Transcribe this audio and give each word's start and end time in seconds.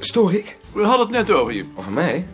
Stoor 0.00 0.34
ik? 0.34 0.56
We 0.72 0.82
hadden 0.82 1.06
het 1.06 1.16
net 1.16 1.30
over 1.36 1.52
je. 1.52 1.64
Over 1.74 1.92
mij? 1.92 2.28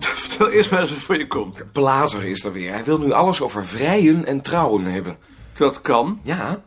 Vertel 0.00 0.50
eerst 0.50 0.70
maar 0.70 0.80
eens 0.80 0.90
wat 0.90 0.98
voor 0.98 1.18
je 1.18 1.26
komt. 1.26 1.64
Blazer 1.72 2.24
is 2.24 2.44
er 2.44 2.52
weer. 2.52 2.72
Hij 2.72 2.84
wil 2.84 2.98
nu 2.98 3.12
alles 3.12 3.40
over 3.40 3.66
vrijen 3.66 4.24
en 4.26 4.40
trouwen 4.40 4.84
hebben. 4.84 5.16
Dat 5.52 5.80
kan, 5.80 6.20
Ja, 6.22 6.62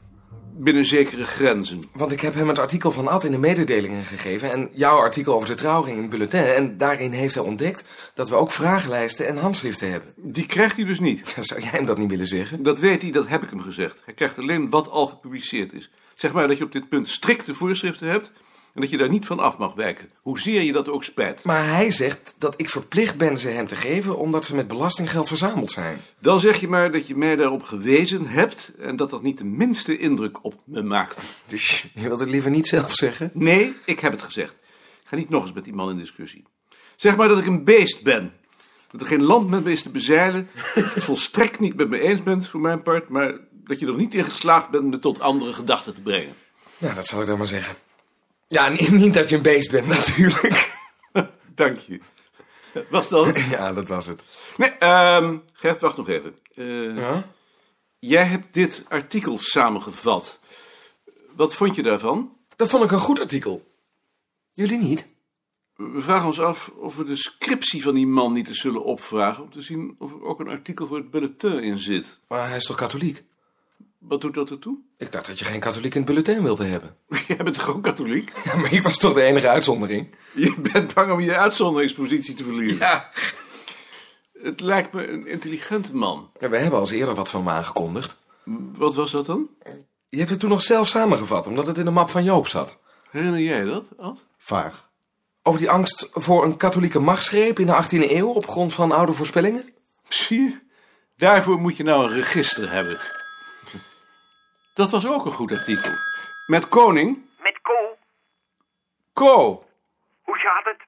binnen 0.58 0.86
zekere 0.86 1.24
grenzen. 1.26 1.80
want 1.94 2.12
ik 2.12 2.22
heb 2.22 2.34
hem 2.34 2.48
het 2.48 2.60
artikel 2.60 2.92
van 2.92 3.08
Ad 3.08 3.24
in 3.24 3.32
de 3.32 3.38
mededelingen 3.38 4.04
gegeven... 4.04 4.52
en 4.52 4.70
jouw 4.74 4.98
artikel 4.98 5.34
over 5.36 5.48
de 5.48 5.56
trouwring 5.56 5.96
in 5.96 6.02
het 6.02 6.12
bulletin. 6.12 6.44
En 6.44 6.78
daarin 6.78 7.12
heeft 7.12 7.36
hij 7.36 7.44
ontdekt 7.44 7.84
dat 8.14 8.30
we 8.30 8.36
ook 8.36 8.52
vragenlijsten 8.52 9.28
en 9.28 9.38
handschriften 9.38 9.92
hebben. 9.92 10.14
Die 10.18 10.46
krijgt 10.46 10.76
hij 10.76 10.86
dus 10.86 11.00
niet. 11.00 11.36
Zou 11.42 11.62
jij 11.62 11.70
hem 11.70 11.86
dat 11.86 11.98
niet 11.98 12.10
willen 12.10 12.28
zeggen? 12.28 12.64
Dat 12.64 12.80
weet 12.80 13.02
hij, 13.02 13.12
dat 13.12 13.28
heb 13.28 13.44
ik 13.44 13.50
hem 13.50 13.62
gezegd. 13.62 14.02
Hij 14.06 14.14
krijgt 14.14 14.38
alleen 14.38 14.70
wat 14.70 14.90
al 14.90 15.08
gepubliceerd 15.08 15.74
is. 15.74 15.90
Zeg 16.14 16.34
maar 16.34 16.48
dat 16.48 16.58
je 16.58 16.64
op 16.64 16.72
dit 16.72 16.90
punt 16.90 17.10
strikte 17.10 17.54
voorschriften 17.54 18.08
hebt... 18.08 18.32
en 18.76 18.82
dat 18.82 18.90
je 18.90 18.98
daar 18.98 19.10
niet 19.10 19.26
van 19.26 19.40
af 19.40 19.58
mag 19.58 19.74
wijken. 19.74 20.10
Hoezeer 20.22 20.62
je 20.62 20.72
dat 20.72 20.90
ook 20.90 21.04
spijt. 21.04 21.44
Maar 21.44 21.66
hij 21.66 21.92
zegt 21.92 22.36
dat 22.38 22.54
ik 22.58 22.70
verplicht 22.70 23.18
ben 23.18 23.38
ze 23.38 23.50
hem 23.50 23.68
te 23.68 23.76
geven... 23.76 24.18
omdat 24.18 24.46
ze 24.46 24.56
met 24.56 24.68
belastinggeld 24.68 25.28
verzameld 25.28 25.72
zijn. 25.72 25.98
Dan 26.20 26.40
zeg 26.40 26.60
je 26.60 26.68
maar 26.68 26.92
dat 26.92 27.08
je 27.08 27.16
mij 27.16 27.36
daarop 27.36 27.64
gewezen 27.64 28.28
hebt... 28.28 28.72
en 28.80 28.96
dat 28.96 29.10
dat 29.10 29.22
niet 29.22 29.38
de 29.38 29.44
minste 29.44 29.98
indruk 29.98 30.44
op 30.44 30.62
me 30.66 30.82
maakt. 30.82 31.20
Dus 31.48 31.88
je 31.94 32.02
wilt 32.02 32.20
het 32.20 32.30
liever 32.30 32.52
niet 32.52 32.68
zelf 32.68 32.94
zeggen? 32.94 33.32
Nee, 33.34 33.76
ik 33.86 34.00
heb 34.00 34.12
het 34.12 34.22
gezegd. 34.22 34.52
Ik 35.02 35.08
ga 35.08 35.16
niet 35.16 35.30
nog 35.30 35.44
eens 35.44 35.54
met 35.54 35.64
die 35.64 35.74
man 35.74 35.90
in 35.90 35.98
discussie. 35.98 36.44
Zeg 36.96 37.16
maar 37.16 37.28
dat 37.28 37.40
ik 37.40 37.46
een 37.46 37.64
beest 37.64 38.04
ben. 38.04 38.34
Dat 38.92 39.02
er 39.02 39.08
geen 39.08 39.24
land 39.24 39.50
met 39.50 39.64
me 39.64 39.72
is 39.72 39.82
te 39.82 39.90
bezeilen. 39.90 40.50
Het 40.54 41.04
volstrekt 41.12 41.60
niet 41.60 41.76
met 41.76 41.90
me 41.90 42.00
eens 42.00 42.24
bent, 42.24 42.48
voor 42.48 42.60
mijn 42.60 42.82
part... 42.82 43.10
maar 43.10 43.34
dat 43.52 43.80
je 43.80 43.88
er 43.88 43.96
niet 43.96 44.14
in 44.14 44.26
geslaagd 44.26 44.70
bent 44.70 44.84
me 44.84 45.00
tot 45.00 45.20
andere 45.20 45.54
gedachten 45.54 45.94
te 45.94 46.02
brengen. 46.02 46.34
Ja, 46.78 46.94
dat 46.94 47.06
zal 47.06 47.22
ik 47.22 47.28
dan 47.28 47.38
maar 47.38 47.48
zeggen. 47.48 47.76
Ja, 48.48 48.70
niet, 48.80 48.92
niet 48.92 49.14
dat 49.14 49.30
je 49.30 49.36
een 49.36 49.42
beest 49.42 49.72
bent, 49.72 49.88
natuurlijk. 49.98 50.78
Dank 51.56 51.78
je. 51.78 52.00
Was 52.90 53.10
dat? 53.10 53.40
Ja, 53.40 53.74
dat 53.74 53.88
was 53.88 54.06
het. 54.06 54.24
Nee, 54.58 54.70
ehm 54.70 55.38
Gert, 55.54 55.82
wacht 55.82 55.98
nog 55.98 56.10
even. 56.10 56.36
Eh, 56.56 56.98
Ja? 56.98 57.34
Jij 58.00 58.24
hebt 58.24 58.54
dit 58.54 58.84
artikel 58.88 59.38
samengevat. 59.40 60.40
Wat 61.36 61.54
vond 61.56 61.76
je 61.76 61.84
daarvan? 61.84 62.38
Dat 62.56 62.70
vond 62.70 62.84
ik 62.84 62.92
een 62.92 63.00
goed 63.00 63.20
artikel. 63.20 63.74
Jullie 64.54 64.78
niet? 64.78 65.08
We 65.76 66.02
vragen 66.02 66.26
ons 66.28 66.40
af 66.40 66.68
of 66.68 66.96
we 66.96 67.04
de 67.04 67.16
scriptie 67.16 67.84
van 67.84 67.94
die 67.94 68.08
man 68.08 68.34
niet 68.34 68.48
eens 68.48 68.60
zullen 68.60 68.84
opvragen... 68.84 69.44
om 69.44 69.52
te 69.52 69.62
zien 69.62 69.96
of 70.00 70.12
er 70.12 70.24
ook 70.24 70.40
een 70.40 70.48
artikel 70.48 70.88
voor 70.88 70.98
het 70.98 71.10
bulletin 71.12 71.64
in 71.64 71.80
zit. 71.80 72.20
Maar 72.28 72.48
hij 72.48 72.58
is 72.58 72.66
toch 72.66 72.76
katholiek? 72.76 73.24
Wat 74.08 74.22
doet 74.22 74.34
dat 74.34 74.50
ertoe? 74.50 74.78
Ik 74.98 75.12
dacht 75.12 75.26
dat 75.26 75.40
je 75.40 75.46
geen 75.46 75.60
katholiek 75.60 75.92
in 75.96 76.02
het 76.02 76.10
bulletin 76.10 76.44
wilde 76.44 76.64
hebben. 76.66 76.98
Jij 77.28 77.38
bent 77.38 77.54
toch 77.54 77.70
ook 77.70 77.84
katholiek? 77.84 78.32
Ja, 78.44 78.56
maar 78.56 78.74
ik 78.74 78.84
was 78.84 78.98
toch 78.98 79.14
de 79.14 79.22
enige 79.22 79.50
uitzondering? 79.50 80.16
Je 80.34 80.56
bent 80.72 80.94
bang 80.94 81.12
om 81.12 81.20
je 81.20 81.36
uitzonderingspositie 81.38 82.34
te 82.34 82.44
verliezen. 82.44 82.78
Ja. 82.78 83.12
Het 84.42 84.62
lijkt 84.62 84.94
me 84.94 85.08
een 85.08 85.28
intelligente 85.28 85.96
man. 85.96 86.32
ja. 86.40 86.50
We 86.50 86.58
hebben 86.58 86.80
al 86.80 86.92
eerder 86.92 87.16
wat 87.16 87.30
van 87.30 87.44
me 87.44 87.50
aangekondigd. 87.50 88.18
Wat 88.74 88.96
was 88.96 89.12
dat 89.12 89.26
dan? 89.26 89.50
Je 90.10 90.18
hebt 90.18 90.30
het 90.30 90.40
toen 90.40 90.50
nog 90.50 90.62
zelf 90.62 90.88
samengevat, 90.88 91.48
omdat 91.48 91.68
het 91.68 91.78
in 91.78 91.86
de 91.86 91.92
map 91.92 92.10
van 92.10 92.24
Joop 92.24 92.48
zat. 92.48 92.78
Herinner 93.12 93.40
jij 93.40 93.64
dat, 93.64 93.88
Ad? 93.98 94.26
Vaag. 94.38 94.90
Over 95.44 95.60
die 95.60 95.70
angst 95.70 96.10
voor 96.14 96.44
een 96.44 96.58
katholieke 96.58 97.00
machtsgreep 97.00 97.60
in 97.60 97.66
de 97.66 97.84
18e 97.84 98.12
eeuw 98.12 98.30
op 98.30 98.48
grond 98.48 98.74
van 98.74 98.92
oude 98.92 99.14
voorspellingen? 99.14 99.74
Zie 100.08 100.42
je? 100.42 100.60
Daarvoor 101.18 101.60
moet 101.60 101.78
je 101.78 101.84
nou 101.84 102.04
een 102.06 102.14
register 102.14 102.72
hebben. 102.72 103.00
Dat 104.76 104.92
was 104.92 105.08
ook 105.08 105.26
een 105.26 105.32
goed 105.32 105.52
artikel. 105.52 105.92
Met 106.48 106.68
koning? 106.68 107.30
Met 107.40 107.62
Ko, 107.62 107.98
Ko. 109.14 109.66
hoe 110.24 110.36
gaat 110.38 110.66
het? 110.66 110.82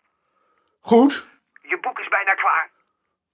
Goed. 0.79 1.27
Je 1.61 1.79
boek 1.79 1.99
is 1.99 2.07
bijna 2.07 2.33
klaar. 2.33 2.69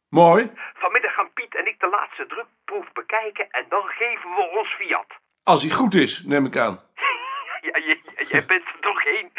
Mooi. 0.09 0.51
Vanmiddag 0.73 1.13
gaan 1.13 1.33
Piet 1.33 1.55
en 1.55 1.67
ik 1.67 1.79
de 1.79 1.87
laatste 1.89 2.25
drukproef 2.25 2.91
bekijken 2.91 3.49
en 3.51 3.65
dan 3.69 3.83
geven 3.87 4.29
we 4.29 4.49
ons 4.59 4.73
fiat. 4.73 5.07
Als 5.43 5.61
hij 5.61 5.71
goed 5.71 5.93
is, 5.93 6.23
neem 6.23 6.45
ik 6.45 6.57
aan. 6.57 6.79
Ja, 7.61 7.77
je- 7.77 8.25
jij 8.29 8.45
bent 8.45 8.65
er 8.67 8.79
toch 8.79 9.03
heen. 9.03 9.31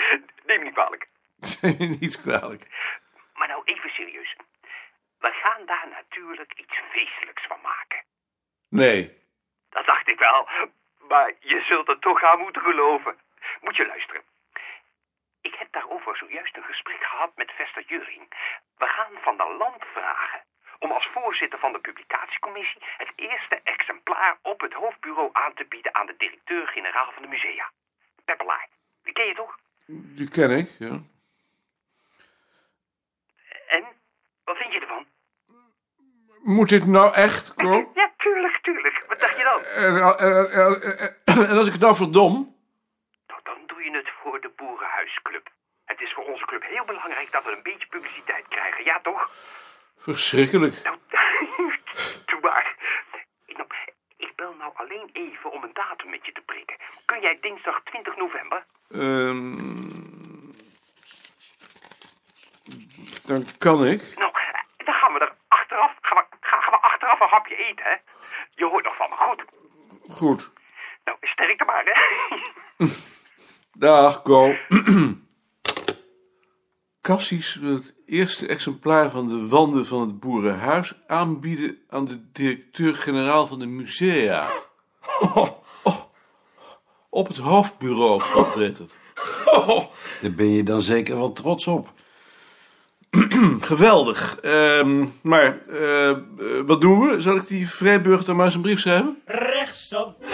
Neem 0.47 0.59
me 0.59 0.65
niet 0.65 0.73
kwalijk. 0.73 1.09
Niet 2.01 2.21
kwalijk. 2.21 2.67
Maar 3.35 3.49
nou 3.49 3.63
even 3.65 3.91
serieus. 3.91 4.37
We 5.19 5.31
gaan 5.43 5.67
daar 5.67 5.89
natuurlijk 5.91 6.53
iets 6.57 6.81
feestelijks 6.93 7.47
van 7.47 7.59
maken. 7.63 8.05
Nee. 8.69 9.23
Dat 9.71 9.87
dacht 9.87 10.09
ik 10.09 10.19
wel. 10.19 10.49
Maar 11.15 11.33
je 11.41 11.61
zult 11.61 11.89
er 11.89 11.99
toch 11.99 12.23
aan 12.23 12.39
moeten 12.39 12.63
geloven. 12.63 13.17
Moet 13.61 13.77
je 13.77 13.87
luisteren. 13.87 14.23
Ik 15.41 15.55
heb 15.55 15.69
daarover 15.73 16.17
zojuist 16.17 16.57
een 16.57 16.71
gesprek 16.73 17.03
gehad 17.03 17.33
met 17.37 17.53
Vester 17.53 17.85
Juring. 17.87 18.27
We 18.77 18.87
gaan 18.87 19.13
van 19.23 19.37
de 19.37 19.57
land 19.59 19.83
vragen 19.93 20.41
om 20.79 20.91
als 20.91 21.07
voorzitter 21.07 21.59
van 21.59 21.73
de 21.73 21.79
publicatiecommissie 21.79 22.83
het 22.97 23.13
eerste 23.17 23.61
exemplaar 23.65 24.39
op 24.43 24.61
het 24.61 24.73
hoofdbureau 24.73 25.29
aan 25.33 25.55
te 25.55 25.65
bieden 25.65 25.95
aan 25.95 26.07
de 26.07 26.15
directeur-generaal 26.19 27.13
van 27.13 27.23
de 27.23 27.29
musea. 27.29 27.71
Peppelaar. 28.25 28.69
Die 29.03 29.13
ken 29.13 29.27
je 29.27 29.35
toch? 29.35 29.59
Die 29.87 30.31
ken 30.31 30.51
ik, 30.51 30.71
ja. 30.79 30.99
En? 33.69 33.85
Wat 34.45 34.57
vind 34.57 34.73
je 34.73 34.81
ervan? 34.81 35.07
Moet 36.43 36.69
dit 36.69 36.87
nou 36.87 37.15
echt, 37.15 37.55
Ko? 37.55 37.91
Ja, 37.95 38.13
tuurlijk, 38.17 38.54
tuurlijk. 38.65 39.05
Wat 39.09 39.21
dacht 39.21 39.37
je 39.39 39.45
dan? 39.51 39.61
En, 39.85 39.95
en- 40.19 40.51
en- 41.25 41.49
en- 41.49 41.57
als 41.59 41.67
ik 41.67 41.73
het 41.73 41.81
nou 41.83 41.95
verdom? 41.97 42.33
Nou, 43.27 43.41
dan 43.43 43.59
doe 43.67 43.85
je 43.85 43.91
het 43.97 44.11
voor 44.23 44.41
de 44.41 44.51
Boerenhuisclub. 44.57 45.47
Het 45.85 46.01
is 46.01 46.13
voor 46.13 46.25
onze 46.25 46.45
club 46.47 46.63
heel 46.63 46.85
belangrijk 46.85 47.33
dat 47.33 47.45
we 47.45 47.51
een 47.57 47.63
beetje 47.63 47.87
publiciteit 47.87 48.45
krijgen, 48.49 48.85
ja 48.85 49.01
toch? 49.03 49.31
Verschrikkelijk. 49.99 50.83
Nou, 50.83 50.97
doe 52.31 52.41
maar. 52.41 52.75
Ik, 53.47 53.57
nou, 53.57 53.69
ik 54.17 54.33
bel 54.37 54.55
nou 54.59 54.73
alleen 54.75 55.11
even 55.13 55.51
om 55.53 55.63
een 55.63 55.73
datum 55.73 56.11
met 56.11 56.27
je 56.27 56.33
te 56.33 56.41
prikken. 56.41 56.77
Kun 57.05 57.21
jij 57.21 57.39
dinsdag 57.41 57.81
20 57.85 58.17
november? 58.17 58.65
Ehm, 58.91 59.57
dan 63.27 63.45
kan 63.59 63.85
ik. 63.87 64.03
Nou, 64.19 64.33
dan 64.77 64.95
gaan 64.95 65.13
we 65.13 65.19
er 65.19 65.33
achteraf, 65.49 65.93
gaan 66.01 66.17
we, 66.17 66.37
gaan 66.41 66.71
we 66.73 66.77
achteraf 66.81 67.21
een 67.21 67.29
hapje 67.29 67.57
eten, 67.57 67.85
hè? 67.85 67.95
Je 68.65 68.71
hoort 68.71 68.85
nog 68.85 68.97
van 68.97 69.11
me, 69.11 69.17
goed? 69.17 69.45
Goed. 70.17 70.51
Nou, 71.05 71.19
sterkte 71.21 71.65
maar, 71.65 71.85
hè? 71.85 71.93
Dag, 73.87 74.23
Ko. 74.23 74.55
Cassius 77.01 77.55
wil 77.55 77.75
het 77.75 77.95
eerste 78.07 78.47
exemplaar 78.47 79.11
van 79.11 79.29
de 79.29 79.49
wanden 79.49 79.87
van 79.87 80.01
het 80.01 80.21
boerenhuis 80.21 80.95
aanbieden 81.07 81.79
aan 81.89 82.05
de 82.05 82.31
directeur-generaal 82.33 83.47
van 83.47 83.59
de 83.59 83.67
musea. 83.67 84.47
Oh, 85.21 85.49
op 87.11 87.27
het 87.27 87.37
hoofdbureau 87.37 88.23
opletten. 88.35 88.89
Daar 90.23 90.33
ben 90.37 90.51
je 90.51 90.63
dan 90.63 90.81
zeker 90.81 91.17
wel 91.17 91.33
trots 91.33 91.67
op. 91.67 91.93
Geweldig. 93.61 94.41
Ehm, 94.41 95.05
maar 95.23 95.61
eh, 95.61 96.19
wat 96.67 96.81
doen 96.81 97.01
we? 97.01 97.21
Zal 97.21 97.37
ik 97.37 97.47
die 97.47 97.69
vrijburger 97.69 98.25
dan 98.25 98.37
maar 98.37 98.45
eens 98.45 98.55
een 98.55 98.61
brief 98.61 98.81
schrijven? 98.81 99.23
Rechtsop. 99.25 100.25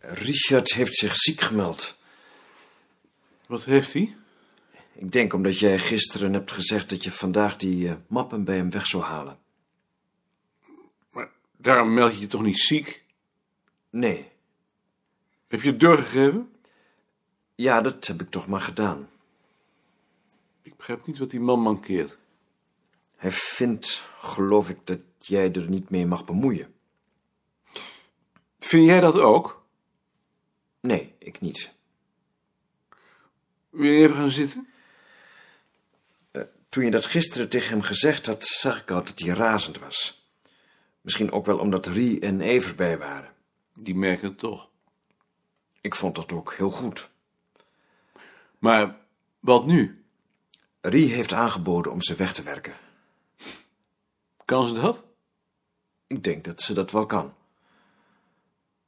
Richard 0.00 0.72
heeft 0.72 0.94
zich 0.94 1.16
ziek 1.16 1.40
gemeld. 1.40 1.98
Wat 3.46 3.64
heeft 3.64 3.92
hij? 3.92 4.16
Ik 4.92 5.12
denk 5.12 5.32
omdat 5.32 5.58
jij 5.58 5.78
gisteren 5.78 6.32
hebt 6.32 6.52
gezegd 6.52 6.90
dat 6.90 7.04
je 7.04 7.12
vandaag 7.12 7.56
die 7.56 7.88
eh, 7.88 7.94
mappen 8.06 8.44
bij 8.44 8.56
hem 8.56 8.70
weg 8.70 8.86
zou 8.86 9.02
halen. 9.02 9.38
Maar 11.10 11.28
daarom 11.56 11.94
meld 11.94 12.14
je 12.14 12.20
je 12.20 12.26
toch 12.26 12.42
niet 12.42 12.58
ziek? 12.58 13.04
Nee. 13.90 14.28
Heb 15.48 15.62
je 15.62 15.70
het 15.70 15.80
doorgegeven? 15.80 16.50
Ja, 17.56 17.80
dat 17.80 18.06
heb 18.06 18.20
ik 18.20 18.30
toch 18.30 18.46
maar 18.46 18.60
gedaan. 18.60 19.08
Ik 20.62 20.76
begrijp 20.76 21.06
niet 21.06 21.18
wat 21.18 21.30
die 21.30 21.40
man 21.40 21.60
mankeert. 21.60 22.18
Hij 23.16 23.30
vindt, 23.30 24.04
geloof 24.18 24.68
ik, 24.68 24.78
dat 24.84 25.00
jij 25.18 25.52
er 25.52 25.68
niet 25.68 25.90
mee 25.90 26.06
mag 26.06 26.24
bemoeien. 26.24 26.74
Vind 28.58 28.86
jij 28.86 29.00
dat 29.00 29.18
ook? 29.18 29.64
Nee, 30.80 31.14
ik 31.18 31.40
niet. 31.40 31.74
Wil 33.70 33.90
je 33.90 34.02
even 34.02 34.16
gaan 34.16 34.30
zitten? 34.30 34.68
Toen 36.68 36.84
je 36.84 36.90
dat 36.90 37.06
gisteren 37.06 37.48
tegen 37.48 37.70
hem 37.70 37.82
gezegd 37.82 38.26
had, 38.26 38.44
zag 38.44 38.80
ik 38.80 38.90
al 38.90 39.04
dat 39.04 39.18
hij 39.18 39.34
razend 39.34 39.78
was. 39.78 40.28
Misschien 41.00 41.32
ook 41.32 41.46
wel 41.46 41.58
omdat 41.58 41.86
Rie 41.86 42.20
en 42.20 42.40
Ever 42.40 42.74
bij 42.74 42.98
waren. 42.98 43.32
Die 43.72 43.94
merken 43.94 44.28
het 44.28 44.38
toch. 44.38 44.68
Ik 45.80 45.94
vond 45.94 46.14
dat 46.14 46.32
ook 46.32 46.54
heel 46.54 46.70
goed. 46.70 47.10
Maar 48.58 48.96
wat 49.40 49.66
nu? 49.66 50.04
Rie 50.80 51.12
heeft 51.12 51.32
aangeboden 51.32 51.92
om 51.92 52.02
ze 52.02 52.14
weg 52.14 52.32
te 52.34 52.42
werken. 52.42 52.74
Kan 54.44 54.66
ze 54.66 54.74
dat? 54.74 55.04
Ik 56.06 56.24
denk 56.24 56.44
dat 56.44 56.60
ze 56.60 56.74
dat 56.74 56.90
wel 56.90 57.06
kan. 57.06 57.34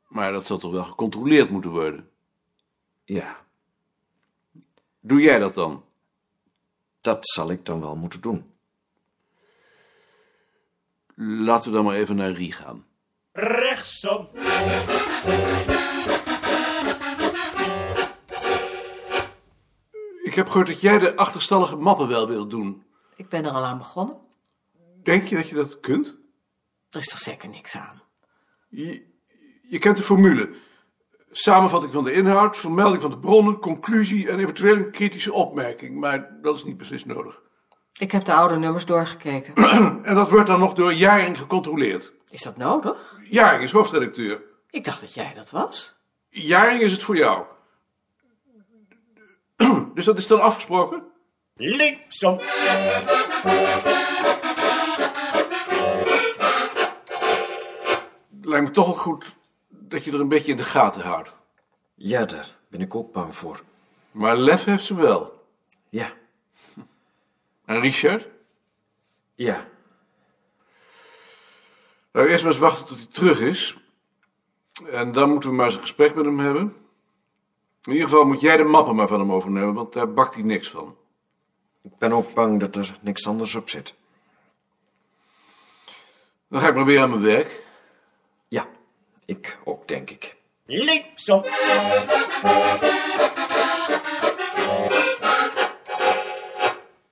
Maar 0.09 0.33
dat 0.33 0.47
zal 0.47 0.59
toch 0.59 0.73
wel 0.73 0.85
gecontroleerd 0.85 1.51
moeten 1.51 1.71
worden? 1.71 2.11
Ja, 3.05 3.47
Doe 5.01 5.21
jij 5.21 5.39
dat 5.39 5.55
dan? 5.55 5.85
dat 7.01 7.29
zal 7.29 7.51
ik 7.51 7.65
dan 7.65 7.81
wel 7.81 7.97
moeten 7.97 8.21
doen. 8.21 8.53
Laten 11.15 11.71
we 11.71 11.77
dan 11.77 11.85
maar 11.85 11.97
even 11.97 12.17
naar 12.17 12.31
Rie 12.33 12.53
gaan. 12.53 12.87
Rechtsom. 13.33 14.29
Heb 20.39 20.49
gehoord 20.49 20.67
dat 20.67 20.81
jij 20.81 20.99
de 20.99 21.17
achterstallige 21.17 21.77
mappen 21.77 22.09
wel 22.09 22.29
wilt 22.29 22.51
doen. 22.51 22.83
Ik 23.17 23.29
ben 23.29 23.45
er 23.45 23.51
al 23.51 23.65
aan 23.65 23.79
begonnen. 23.79 24.17
Denk 25.03 25.25
je 25.25 25.37
dat 25.37 25.49
je 25.49 25.55
dat 25.55 25.81
kunt? 25.81 26.17
Er 26.91 26.99
is 26.99 27.09
toch 27.09 27.19
zeker 27.19 27.49
niks 27.49 27.77
aan. 27.77 28.03
Je, 28.69 29.07
je 29.63 29.79
kent 29.79 29.97
de 29.97 30.03
formule. 30.03 30.51
Samenvatting 31.31 31.93
van 31.93 32.05
de 32.05 32.13
inhoud, 32.13 32.57
vermelding 32.57 33.03
van 33.03 33.11
de 33.11 33.19
bronnen, 33.19 33.59
conclusie 33.59 34.29
en 34.29 34.39
eventueel 34.39 34.77
een 34.77 34.91
kritische 34.91 35.33
opmerking. 35.33 36.01
Maar 36.01 36.39
dat 36.43 36.55
is 36.55 36.65
niet 36.65 36.77
precies 36.77 37.05
nodig. 37.05 37.41
Ik 37.99 38.13
heb 38.13 38.25
de 38.25 38.33
oude 38.33 38.57
nummers 38.57 38.85
doorgekeken. 38.85 39.55
En 40.05 40.15
dat 40.15 40.31
wordt 40.31 40.47
dan 40.47 40.59
nog 40.59 40.73
door 40.73 40.95
Jaring 40.95 41.39
gecontroleerd. 41.39 42.13
Is 42.31 42.43
dat 42.43 42.57
nodig? 42.57 43.19
Jaring 43.31 43.63
is 43.63 43.73
hoofdredacteur. 43.73 44.43
Ik 44.71 44.85
dacht 44.85 45.01
dat 45.01 45.15
jij 45.15 45.33
dat 45.35 45.51
was. 45.51 45.97
Jaring 46.29 46.83
is 46.83 46.93
het 46.93 47.03
voor 47.03 47.17
jou. 47.17 47.45
Dus 49.95 50.05
dat 50.05 50.19
is 50.19 50.27
dan 50.27 50.41
afgesproken? 50.41 51.03
Linksom. 51.57 52.39
Lijkt 58.43 58.67
me 58.67 58.71
toch 58.71 58.87
wel 58.87 58.95
goed 58.95 59.37
dat 59.69 60.05
je 60.05 60.13
er 60.13 60.21
een 60.21 60.29
beetje 60.29 60.51
in 60.51 60.57
de 60.57 60.63
gaten 60.63 61.01
houdt. 61.01 61.33
Ja, 61.95 62.25
daar 62.25 62.57
ben 62.71 62.81
ik 62.81 62.95
ook 62.95 63.13
bang 63.13 63.37
voor. 63.37 63.63
Maar 64.11 64.37
lef 64.37 64.65
heeft 64.65 64.85
ze 64.85 64.95
wel. 64.95 65.47
Ja, 65.89 66.13
En 67.65 67.81
Richard? 67.81 68.27
ja. 69.35 69.67
Nou, 72.13 72.29
eerst 72.29 72.43
maar 72.43 72.53
eens 72.53 72.61
wachten 72.61 72.87
tot 72.87 72.97
hij 72.99 73.07
terug 73.07 73.41
is. 73.41 73.77
En 74.91 75.13
dan 75.13 75.31
moeten 75.31 75.51
we 75.51 75.57
maar 75.57 75.67
eens 75.67 75.75
een 75.75 75.81
gesprek 75.81 76.15
met 76.15 76.25
hem 76.25 76.39
hebben. 76.39 76.77
In 77.89 77.95
ieder 77.95 78.09
geval 78.09 78.25
moet 78.25 78.41
jij 78.41 78.57
de 78.57 78.65
mappen 78.65 78.95
maar 78.95 79.09
van 79.09 79.21
hem 79.21 79.33
overnemen, 79.33 79.75
want 79.75 79.93
daar 79.93 80.13
bakt 80.13 80.35
hij 80.35 80.43
niks 80.43 80.71
van. 80.71 80.97
Ik 81.83 81.99
ben 81.99 82.13
ook 82.13 82.35
bang 82.35 82.61
dat 82.61 82.77
er 82.77 82.99
niks 83.01 83.27
anders 83.27 83.55
op 83.55 83.69
zit. 83.69 83.95
Dan 86.49 86.61
ga 86.61 86.69
ik 86.69 86.75
maar 86.75 86.85
weer 86.85 87.01
aan 87.01 87.11
mijn 87.11 87.23
werk. 87.23 87.63
Ja, 88.49 88.69
ik 89.25 89.59
ook, 89.65 89.89
denk 89.89 90.11
ik. 90.11 90.37
Linksom. 90.67 91.43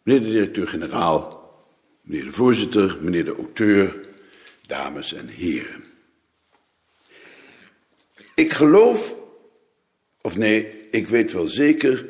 Meneer 0.02 0.23
de 0.23 0.31
directeur-generaal, 0.31 1.50
meneer 2.00 2.25
de 2.25 2.32
voorzitter, 2.32 2.99
meneer 3.00 3.25
de 3.25 3.37
auteur, 3.37 4.08
dames 4.67 5.12
en 5.12 5.28
heren. 5.28 5.84
Ik 8.34 8.52
geloof, 8.52 9.16
of 10.26 10.37
nee, 10.37 10.88
ik 10.90 11.08
weet 11.08 11.32
wel 11.32 11.46
zeker, 11.46 12.06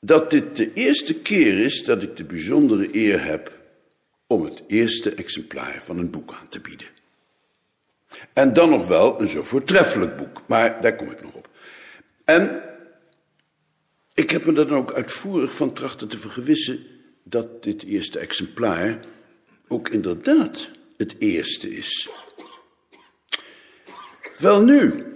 dat 0.00 0.30
dit 0.30 0.56
de 0.56 0.72
eerste 0.72 1.14
keer 1.14 1.58
is 1.58 1.84
dat 1.84 2.02
ik 2.02 2.16
de 2.16 2.24
bijzondere 2.24 2.88
eer 2.96 3.24
heb 3.24 3.52
om 4.26 4.44
het 4.44 4.62
eerste 4.66 5.14
exemplaar 5.14 5.82
van 5.82 5.98
een 5.98 6.10
boek 6.10 6.32
aan 6.32 6.48
te 6.48 6.60
bieden. 6.60 6.86
En 8.32 8.52
dan 8.52 8.70
nog 8.70 8.86
wel 8.86 9.20
een 9.20 9.28
zo 9.28 9.42
voortreffelijk 9.42 10.16
boek, 10.16 10.42
maar 10.46 10.80
daar 10.80 10.96
kom 10.96 11.10
ik 11.10 11.22
nog 11.22 11.34
op. 11.34 11.48
En 12.24 12.62
ik 14.14 14.30
heb 14.30 14.46
me 14.46 14.52
dan 14.52 14.70
ook 14.70 14.92
uitvoerig 14.92 15.54
van 15.54 15.72
trachten 15.72 16.08
te 16.08 16.18
vergewissen 16.18 16.86
dat 17.22 17.62
dit 17.62 17.84
eerste 17.84 18.18
exemplaar 18.18 19.00
ook 19.66 19.88
inderdaad 19.88 20.70
het 20.96 21.14
eerste 21.18 21.70
is. 21.70 22.08
Wel 24.38 24.62
nu, 24.62 25.06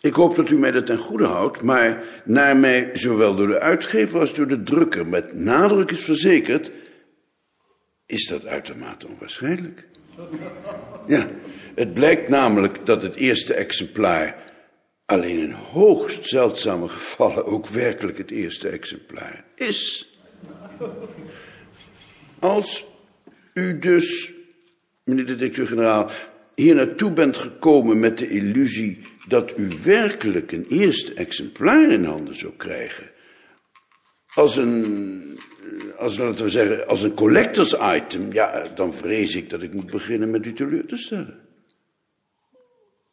ik 0.00 0.14
hoop 0.14 0.36
dat 0.36 0.50
u 0.50 0.58
mij 0.58 0.70
dat 0.70 0.86
ten 0.86 0.98
goede 0.98 1.26
houdt, 1.26 1.62
maar 1.62 2.04
naar 2.24 2.56
mij 2.56 2.90
zowel 2.92 3.36
door 3.36 3.46
de 3.46 3.60
uitgever 3.60 4.20
als 4.20 4.34
door 4.34 4.48
de 4.48 4.62
drukker 4.62 5.06
met 5.06 5.34
nadruk 5.34 5.90
is 5.90 6.04
verzekerd, 6.04 6.70
is 8.06 8.26
dat 8.26 8.46
uitermate 8.46 9.08
onwaarschijnlijk. 9.08 9.86
Ja, 11.06 11.28
het 11.74 11.92
blijkt 11.92 12.28
namelijk 12.28 12.86
dat 12.86 13.02
het 13.02 13.14
eerste 13.14 13.54
exemplaar 13.54 14.36
alleen 15.06 15.38
in 15.38 15.52
hoogst 15.52 16.24
zeldzame 16.24 16.88
gevallen 16.88 17.44
ook 17.44 17.68
werkelijk 17.68 18.18
het 18.18 18.30
eerste 18.30 18.68
exemplaar 18.68 19.44
is. 19.54 20.08
Als 22.38 22.86
u 23.54 23.78
dus, 23.78 24.32
meneer 25.04 25.26
de 25.26 25.34
directeur-generaal, 25.34 26.10
hier 26.54 26.74
naartoe 26.74 27.10
bent 27.10 27.36
gekomen 27.36 27.98
met 28.00 28.18
de 28.18 28.28
illusie 28.28 29.02
dat 29.28 29.58
u 29.58 29.68
werkelijk 29.84 30.52
een 30.52 30.66
eerste 30.68 31.14
exemplaar 31.14 31.90
in 31.90 32.04
handen 32.04 32.34
zou 32.34 32.52
krijgen, 32.56 33.10
als 34.34 34.56
een, 34.56 35.38
als, 35.96 36.18
laten 36.18 36.44
we 36.44 36.50
zeggen, 36.50 36.86
als 36.86 37.02
een 37.02 37.14
collectors 37.14 37.74
item, 37.80 38.32
ja, 38.32 38.68
dan 38.74 38.94
vrees 38.94 39.34
ik 39.34 39.50
dat 39.50 39.62
ik 39.62 39.72
moet 39.72 39.90
beginnen 39.90 40.30
met 40.30 40.46
u 40.46 40.52
teleur 40.52 40.86
te 40.86 40.96
stellen. 40.96 41.46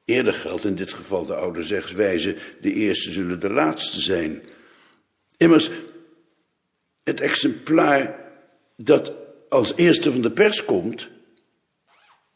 Eerder 0.05 0.33
geldt 0.33 0.65
in 0.65 0.75
dit 0.75 0.93
geval 0.93 1.25
de 1.25 1.35
oude 1.35 1.63
zegswijze, 1.63 2.35
de 2.61 2.73
eerste 2.73 3.11
zullen 3.11 3.39
de 3.39 3.49
laatste 3.49 4.01
zijn. 4.01 4.43
Immers, 5.37 5.69
het 7.03 7.19
exemplaar 7.21 8.19
dat 8.77 9.13
als 9.49 9.75
eerste 9.75 10.11
van 10.11 10.21
de 10.21 10.31
pers 10.31 10.65
komt, 10.65 11.09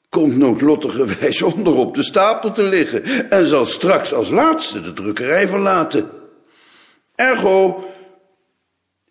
komt 0.09 0.37
noodlottigerwijs 0.37 1.41
onder 1.41 1.75
op 1.75 1.95
de 1.95 2.03
stapel 2.03 2.51
te 2.51 2.63
liggen 2.63 3.29
en 3.29 3.45
zal 3.45 3.65
straks 3.65 4.13
als 4.13 4.29
laatste 4.29 4.81
de 4.81 4.93
drukkerij 4.93 5.47
verlaten. 5.47 6.09
Ergo, 7.15 7.83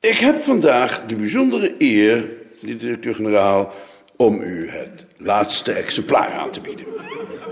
ik 0.01 0.17
heb 0.17 0.43
vandaag 0.43 1.05
de 1.07 1.17
bijzondere 1.17 1.75
eer, 1.79 2.29
de 2.61 2.77
directeur-generaal, 2.77 3.75
om 4.17 4.41
u 4.41 4.71
het 4.71 5.07
laatste 5.17 5.73
exemplaar 5.73 6.33
aan 6.33 6.51
te 6.51 6.61
bieden. 6.61 6.87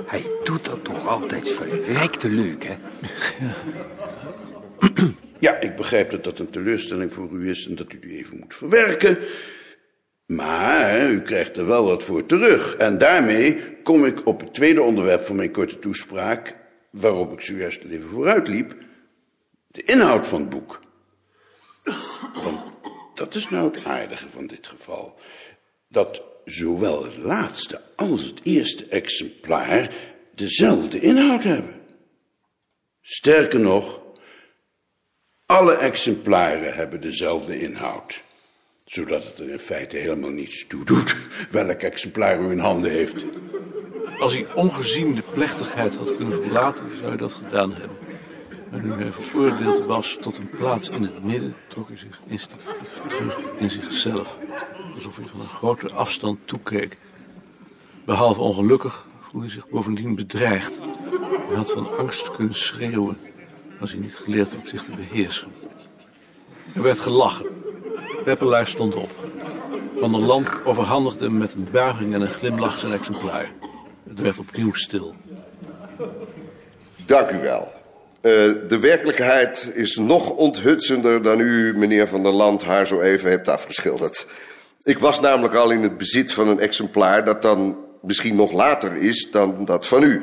Hij 0.07 0.23
doet 0.45 0.65
dat 0.65 0.85
toch 0.85 1.07
altijd 1.07 1.51
verrijkte 1.51 2.29
leuk, 2.29 2.65
hè? 2.65 2.75
Ja, 5.39 5.61
ik 5.61 5.77
begrijp 5.77 6.11
dat 6.11 6.25
dat 6.25 6.39
een 6.39 6.51
teleurstelling 6.51 7.13
voor 7.13 7.31
u 7.33 7.51
is 7.51 7.69
en 7.69 7.75
dat 7.75 7.93
u 7.93 7.99
die 7.99 8.19
even 8.19 8.39
moet 8.39 8.55
verwerken. 8.55 9.19
Maar 10.27 11.11
u 11.11 11.23
krijgt 11.23 11.57
er 11.57 11.67
wel 11.67 11.85
wat 11.85 12.03
voor 12.03 12.27
terug. 12.27 12.77
En 12.77 12.99
daarmee 12.99 13.77
kom 13.83 14.05
ik 14.05 14.27
op 14.27 14.41
het 14.41 14.55
tweede 14.55 14.83
onderwerp 14.83 15.21
van 15.21 15.37
mijn 15.37 15.53
korte 15.53 15.79
toespraak, 15.79 16.57
waarop 16.91 17.33
ik 17.33 17.41
zojuist 17.41 17.85
even 17.85 18.09
vooruit 18.09 18.49
liep. 18.49 18.77
De 19.67 19.83
inhoud 19.83 20.27
van 20.27 20.41
het 20.41 20.49
boek. 20.49 20.81
Want 22.45 22.71
dat 23.15 23.35
is 23.35 23.49
nou 23.49 23.65
het 23.75 23.85
aardige 23.85 24.29
van 24.29 24.47
dit 24.47 24.67
geval. 24.67 25.19
Dat 25.89 26.23
zowel 26.45 27.05
het 27.05 27.17
laatste 27.17 27.81
als 27.97 28.25
het 28.25 28.41
eerste 28.43 28.87
exemplaar 28.87 29.95
dezelfde 30.35 31.01
inhoud 31.01 31.43
hebben. 31.45 31.81
Sterker 33.01 33.61
nog, 33.61 34.01
alle 35.47 35.75
exemplaren 35.75 36.75
hebben 36.75 37.01
dezelfde 37.01 37.61
inhoud. 37.61 38.25
Zodat 38.87 39.25
het 39.25 39.39
er 39.39 39.51
in 39.51 39.59
feite 39.59 39.97
helemaal 39.97 40.31
niets 40.31 40.67
toe 40.67 40.85
doet 40.85 41.17
welk 41.51 41.81
exemplaar 41.81 42.41
u 42.41 42.51
in 42.51 42.59
handen 42.59 42.91
heeft. 42.91 43.25
Als 44.19 44.33
hij 44.33 44.47
ongezien 44.55 45.15
de 45.15 45.23
plechtigheid 45.33 45.97
had 45.97 46.17
kunnen 46.17 46.43
verlaten, 46.43 46.85
zou 46.97 47.09
hij 47.09 47.17
dat 47.17 47.33
gedaan 47.33 47.73
hebben. 47.73 47.97
Maar 48.71 48.83
nu 48.83 48.93
hij 48.93 49.13
veroordeeld 49.13 49.85
was 49.87 50.19
tot 50.21 50.39
een 50.39 50.51
plaats 50.51 50.89
in 50.89 51.03
het 51.03 51.25
midden, 51.25 51.55
trok 51.69 51.89
hij 51.89 51.97
zich 51.97 52.21
instinctief 52.27 53.01
terug 53.09 53.39
in 53.57 53.71
zichzelf. 53.71 54.39
Alsof 54.95 55.17
hij 55.17 55.27
van 55.27 55.41
een 55.41 55.47
grote 55.47 55.93
afstand 55.93 56.39
toekeek. 56.45 56.99
Behalve 58.05 58.41
ongelukkig 58.41 59.07
voelde 59.21 59.47
hij 59.47 59.55
zich 59.55 59.69
bovendien 59.69 60.15
bedreigd. 60.15 60.81
Hij 61.47 61.57
had 61.57 61.73
van 61.73 61.97
angst 61.97 62.31
kunnen 62.31 62.55
schreeuwen 62.55 63.19
als 63.81 63.93
hij 63.93 64.01
niet 64.01 64.15
geleerd 64.15 64.53
had 64.55 64.69
zich 64.69 64.85
te 64.85 64.91
beheersen. 64.91 65.49
Er 66.75 66.83
werd 66.83 66.99
gelachen. 66.99 67.56
Peppelaar 68.27 68.67
stond 68.67 68.95
op. 68.95 69.11
Van 69.97 70.13
der 70.13 70.21
Land 70.21 70.49
overhandigde 70.65 71.31
met 71.31 71.55
een 71.55 71.69
buiging 71.71 72.15
en 72.15 72.21
een 72.21 72.29
glimlach 72.29 72.79
zijn 72.79 72.93
exemplaar. 72.93 73.53
Het 74.09 74.21
werd 74.21 74.39
opnieuw 74.39 74.73
stil. 74.73 75.15
Dank 77.05 77.31
u 77.31 77.39
wel. 77.39 77.73
Eh, 78.21 78.33
de 78.69 78.79
werkelijkheid 78.81 79.71
is 79.75 79.97
nog 79.97 80.31
onthutsender 80.31 81.23
dan 81.23 81.41
u, 81.41 81.77
meneer 81.77 82.09
Van 82.09 82.23
der 82.23 82.33
Land, 82.33 82.65
haar 82.65 82.87
zo 82.87 83.01
even 83.01 83.31
hebt 83.31 83.49
afgeschilderd. 83.49 84.27
Ik 84.83 84.99
was 84.99 85.21
namelijk 85.21 85.55
al 85.55 85.71
in 85.71 85.83
het 85.83 85.99
bezit 85.99 86.33
van 86.33 86.49
een 86.49 86.61
exemplaar 86.61 87.25
dat 87.25 87.43
dan 87.43 87.77
misschien 88.03 88.37
nog 88.37 88.53
later 88.53 88.97
is 88.97 89.29
dan 89.31 89.65
dat 89.65 89.87
van 89.87 90.03
u. 90.03 90.23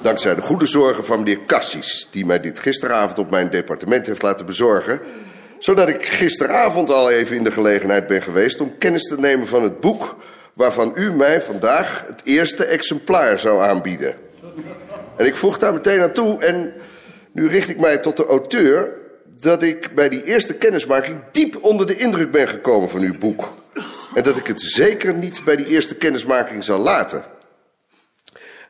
Dankzij 0.00 0.34
de 0.34 0.42
goede 0.42 0.66
zorgen 0.66 1.04
van 1.04 1.18
meneer 1.18 1.44
Cassis, 1.46 2.08
die 2.10 2.26
mij 2.26 2.40
dit 2.40 2.58
gisteravond 2.58 3.18
op 3.18 3.30
mijn 3.30 3.50
departement 3.50 4.06
heeft 4.06 4.22
laten 4.22 4.46
bezorgen, 4.46 5.00
zodat 5.58 5.88
ik 5.88 6.04
gisteravond 6.04 6.90
al 6.90 7.10
even 7.10 7.36
in 7.36 7.44
de 7.44 7.50
gelegenheid 7.50 8.06
ben 8.06 8.22
geweest 8.22 8.60
om 8.60 8.78
kennis 8.78 9.08
te 9.08 9.18
nemen 9.18 9.46
van 9.46 9.62
het 9.62 9.80
boek 9.80 10.16
waarvan 10.54 10.92
u 10.94 11.12
mij 11.12 11.42
vandaag 11.42 12.04
het 12.06 12.20
eerste 12.24 12.64
exemplaar 12.64 13.38
zou 13.38 13.62
aanbieden. 13.62 14.14
En 15.16 15.26
ik 15.26 15.36
voeg 15.36 15.58
daar 15.58 15.72
meteen 15.72 16.00
aan 16.00 16.12
toe, 16.12 16.44
en 16.44 16.72
nu 17.32 17.48
richt 17.48 17.68
ik 17.68 17.80
mij 17.80 17.96
tot 17.96 18.16
de 18.16 18.26
auteur, 18.26 18.92
dat 19.40 19.62
ik 19.62 19.94
bij 19.94 20.08
die 20.08 20.24
eerste 20.24 20.54
kennismaking 20.54 21.20
diep 21.32 21.64
onder 21.64 21.86
de 21.86 21.96
indruk 21.96 22.30
ben 22.30 22.48
gekomen 22.48 22.90
van 22.90 23.00
uw 23.00 23.18
boek. 23.18 23.54
En 24.14 24.22
dat 24.22 24.36
ik 24.36 24.46
het 24.46 24.60
zeker 24.60 25.14
niet 25.14 25.44
bij 25.44 25.56
die 25.56 25.66
eerste 25.66 25.96
kennismaking 25.96 26.64
zal 26.64 26.78
laten. 26.78 27.24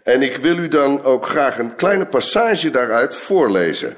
En 0.02 0.22
ik 0.22 0.36
wil 0.36 0.58
u 0.58 0.68
dan 0.68 1.02
ook 1.02 1.26
graag 1.26 1.58
een 1.58 1.74
kleine 1.74 2.06
passage 2.06 2.70
daaruit 2.70 3.14
voorlezen. 3.14 3.96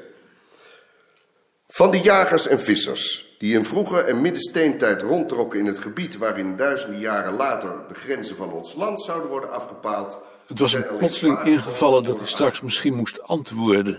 Van 1.78 1.90
de 1.90 2.00
jagers 2.00 2.47
en 2.47 2.61
vissers, 2.61 3.26
die 3.38 3.54
in 3.54 3.64
vroege 3.64 4.00
en 4.00 4.20
middensteentijd 4.20 5.02
rondtrokken 5.02 5.58
in 5.58 5.66
het 5.66 5.78
gebied 5.78 6.16
waarin 6.16 6.56
duizenden 6.56 6.99
jaren 6.99 7.32
later 7.32 7.75
de 7.88 7.94
grenzen 7.94 8.37
van 8.37 8.52
ons 8.52 8.75
land 8.75 9.02
zouden 9.02 9.28
worden 9.28 9.52
afgepaald. 9.52 10.18
Het 10.47 10.58
was 10.58 10.73
hem 10.73 10.85
plotseling 10.99 11.42
ingevallen 11.42 12.02
dat 12.02 12.18
hij 12.18 12.26
straks 12.26 12.61
misschien 12.61 12.94
moest 12.94 13.23
antwoorden. 13.23 13.99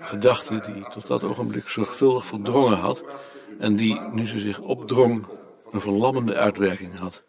Gedachte 0.00 0.52
die 0.52 0.74
hij 0.74 0.90
tot 0.90 1.06
dat 1.06 1.22
ogenblik 1.22 1.68
zorgvuldig 1.68 2.24
verdrongen 2.24 2.78
had 2.78 3.04
en 3.58 3.76
die, 3.76 4.00
nu 4.12 4.26
ze 4.26 4.38
zich 4.38 4.60
opdrong, 4.60 5.26
een 5.70 5.80
verlammende 5.80 6.34
uitwerking 6.34 6.98
had. 6.98 7.24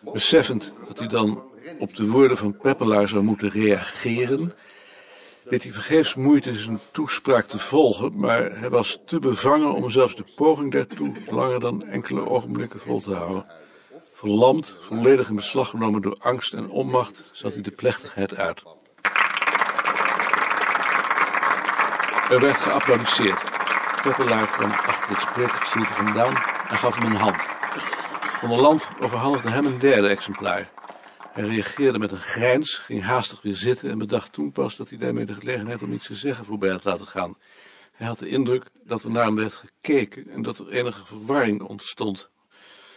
Beseffend 0.00 0.72
dat 0.86 0.98
hij 0.98 1.08
dan 1.08 1.42
op 1.78 1.96
de 1.96 2.06
woorden 2.06 2.36
van 2.36 2.56
Peppelaar 2.56 3.08
zou 3.08 3.22
moeten 3.22 3.50
reageren, 3.50 4.54
deed 5.48 5.62
hij 5.62 5.72
vergeefs 5.72 6.14
moeite 6.14 6.58
zijn 6.58 6.78
toespraak 6.90 7.46
te 7.46 7.58
volgen, 7.58 8.18
maar 8.18 8.58
hij 8.58 8.70
was 8.70 8.98
te 9.06 9.18
bevangen 9.18 9.74
om 9.74 9.90
zelfs 9.90 10.16
de 10.16 10.24
poging 10.36 10.72
daartoe 10.72 11.12
langer 11.26 11.60
dan 11.60 11.86
enkele 11.86 12.28
ogenblikken 12.28 12.80
vol 12.80 13.00
te 13.00 13.14
houden. 13.14 13.46
Verlamd, 14.12 14.76
volledig 14.80 15.28
in 15.28 15.34
beslag 15.34 15.70
genomen 15.70 16.02
door 16.02 16.16
angst 16.18 16.52
en 16.52 16.70
onmacht, 16.70 17.22
zat 17.32 17.52
hij 17.52 17.62
de 17.62 17.70
plechtigheid 17.70 18.36
uit. 18.36 18.62
Er 22.30 22.40
werd 22.40 22.56
geapplaudisseerd. 22.56 23.44
Peppelaar 24.02 24.46
kwam 24.46 24.70
achter 24.70 25.08
het 25.08 25.20
spreekgestoelte 25.20 25.92
vandaan 25.92 26.34
en 26.68 26.78
gaf 26.78 26.94
hem 26.98 27.10
een 27.10 27.16
hand. 27.16 27.36
Van 28.40 28.60
Land 28.60 28.88
overhandigde 29.00 29.50
hem 29.50 29.66
een 29.66 29.78
derde 29.78 30.08
exemplaar. 30.08 30.70
Hij 31.36 31.46
reageerde 31.46 31.98
met 31.98 32.12
een 32.12 32.20
grijns, 32.20 32.74
ging 32.74 33.02
haastig 33.02 33.42
weer 33.42 33.54
zitten 33.54 33.90
en 33.90 33.98
bedacht 33.98 34.32
toen 34.32 34.52
pas 34.52 34.76
dat 34.76 34.88
hij 34.88 34.98
daarmee 34.98 35.24
de 35.24 35.34
gelegenheid 35.34 35.82
om 35.82 35.92
iets 35.92 36.06
te 36.06 36.14
zeggen 36.14 36.44
voorbij 36.44 36.70
had 36.70 36.84
laten 36.84 37.06
gaan. 37.06 37.36
Hij 37.92 38.06
had 38.06 38.18
de 38.18 38.28
indruk 38.28 38.64
dat 38.84 39.04
er 39.04 39.10
naar 39.10 39.24
hem 39.24 39.36
werd 39.36 39.54
gekeken 39.54 40.28
en 40.30 40.42
dat 40.42 40.58
er 40.58 40.68
enige 40.68 41.06
verwarring 41.06 41.62
ontstond. 41.62 42.30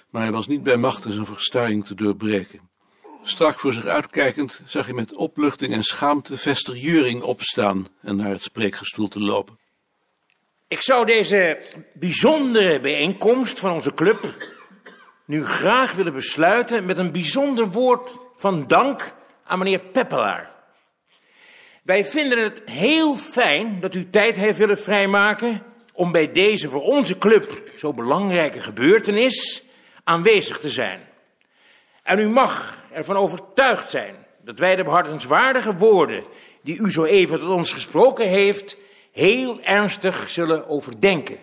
Maar 0.09 0.21
hij 0.21 0.31
was 0.31 0.47
niet 0.47 0.63
bij 0.63 0.77
machten 0.77 1.13
zijn 1.13 1.25
verstarring 1.25 1.85
te 1.85 1.95
doorbreken. 1.95 2.69
Strak 3.23 3.59
voor 3.59 3.73
zich 3.73 3.85
uitkijkend 3.85 4.61
zag 4.65 4.85
hij 4.85 4.95
met 4.95 5.13
opluchting 5.13 5.73
en 5.73 5.83
schaamte 5.83 6.37
Vester 6.37 6.75
Juring 6.75 7.21
opstaan 7.21 7.87
en 8.01 8.15
naar 8.15 8.31
het 8.31 8.43
spreekgestoelte 8.43 9.19
lopen. 9.19 9.57
Ik 10.67 10.81
zou 10.81 11.05
deze 11.05 11.61
bijzondere 11.93 12.79
bijeenkomst 12.79 13.59
van 13.59 13.71
onze 13.71 13.93
club 13.93 14.47
nu 15.25 15.45
graag 15.45 15.93
willen 15.93 16.13
besluiten 16.13 16.85
met 16.85 16.97
een 16.97 17.11
bijzonder 17.11 17.69
woord 17.69 18.27
van 18.39 18.67
dank 18.67 19.13
aan 19.43 19.59
meneer 19.59 19.79
Peppelaar. 19.79 20.51
Wij 21.83 22.05
vinden 22.05 22.43
het 22.43 22.61
heel 22.65 23.15
fijn 23.15 23.79
dat 23.79 23.95
u 23.95 24.09
tijd 24.09 24.35
heeft 24.35 24.57
willen 24.57 24.77
vrijmaken 24.77 25.63
om 25.93 26.11
bij 26.11 26.31
deze 26.31 26.69
voor 26.69 26.81
onze 26.81 27.17
club 27.17 27.71
zo 27.77 27.93
belangrijke 27.93 28.61
gebeurtenis 28.61 29.63
aanwezig 30.03 30.59
te 30.59 30.69
zijn. 30.69 31.01
En 32.03 32.19
u 32.19 32.27
mag 32.27 32.77
ervan 32.91 33.15
overtuigd 33.15 33.89
zijn 33.89 34.15
dat 34.43 34.59
wij 34.59 34.75
de 34.75 34.83
behartenswaardige 34.83 35.75
woorden 35.75 36.23
die 36.63 36.77
u 36.77 36.91
zo 36.91 37.03
even 37.03 37.39
tot 37.39 37.49
ons 37.49 37.73
gesproken 37.73 38.27
heeft, 38.27 38.77
heel 39.11 39.61
ernstig 39.61 40.29
zullen 40.29 40.67
overdenken. 40.67 41.37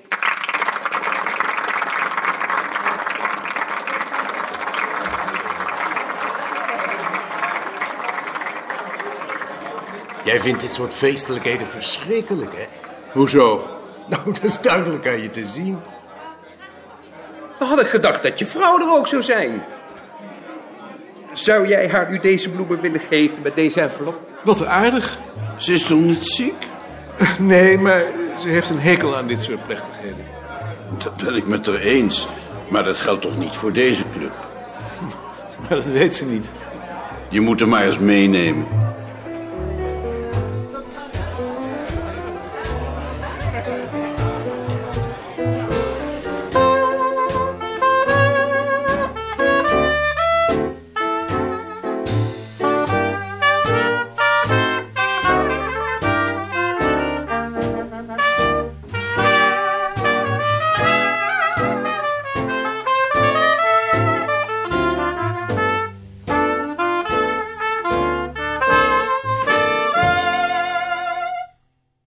Jij 10.27 10.41
vindt 10.41 10.61
dit 10.61 10.75
soort 10.75 10.95
feestelijkheden 10.95 11.67
verschrikkelijk, 11.67 12.53
hè? 12.55 12.67
Hoezo? 13.13 13.65
Nou, 14.09 14.25
dat 14.25 14.43
is 14.43 14.61
duidelijk 14.61 15.07
aan 15.07 15.23
je 15.23 15.31
te 15.31 15.47
zien. 15.47 15.79
We 17.59 17.65
hadden 17.65 17.87
gedacht 17.87 18.23
dat 18.23 18.39
je 18.39 18.47
vrouw 18.47 18.81
er 18.81 18.97
ook 18.97 19.07
zou 19.07 19.23
zijn. 19.23 19.63
Zou 21.33 21.69
jij 21.69 21.89
haar 21.89 22.11
nu 22.11 22.19
deze 22.19 22.51
bloemen 22.51 22.81
willen 22.81 23.01
geven 23.01 23.43
met 23.43 23.57
deze 23.57 23.81
envelop? 23.81 24.21
Wat 24.45 24.67
aardig. 24.67 25.19
Ze 25.57 25.73
is 25.73 25.83
toch 25.83 26.01
niet 26.01 26.25
ziek? 26.25 26.65
Nee, 27.39 27.79
maar 27.79 28.05
ze 28.41 28.49
heeft 28.49 28.71
een 28.71 28.81
hekel 28.81 29.17
aan 29.17 29.27
dit 29.27 29.41
soort 29.41 29.67
plechtigheden. 29.67 30.25
Dat 30.99 31.17
ben 31.17 31.35
ik 31.35 31.47
met 31.47 31.67
haar 31.67 31.75
eens. 31.75 32.29
Maar 32.71 32.85
dat 32.85 33.01
geldt 33.01 33.23
toch 33.23 33.39
niet 33.39 33.57
voor 33.57 33.73
deze 33.73 34.05
club? 34.13 34.33
Maar 35.61 35.79
dat 35.79 35.85
weet 35.85 36.15
ze 36.15 36.25
niet. 36.25 36.51
Je 37.29 37.41
moet 37.41 37.61
hem 37.61 37.69
maar 37.69 37.87
eens 37.87 37.99
meenemen. 37.99 38.86